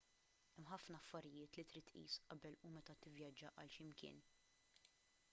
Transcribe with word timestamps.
hemm 0.53 0.69
ħafna 0.69 0.99
affarijiet 1.03 1.57
li 1.59 1.65
trid 1.73 1.85
tqis 1.89 2.15
qabel 2.29 2.57
u 2.69 2.71
meta 2.77 2.95
tivvjaġġa 3.03 3.51
għal 3.65 3.73
x'imkien 3.75 4.23